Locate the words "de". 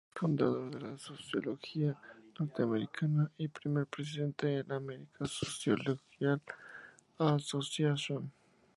0.71-0.79, 4.47-4.63